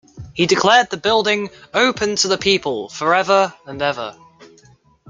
He 0.33 0.47
declared 0.47 0.89
the 0.89 0.97
building 0.97 1.51
"Open 1.75 2.15
to 2.15 2.27
the 2.27 2.39
people 2.39 2.89
for 2.89 3.13
ever 3.13 3.53
and 3.67 3.79
ever". 3.83 4.17